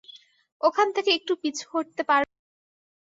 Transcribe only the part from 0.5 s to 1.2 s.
ওখান থেকে